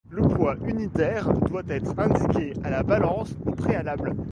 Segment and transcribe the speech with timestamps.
[0.09, 4.15] Le poids unitaire doit être indiqué à la balance au préalable.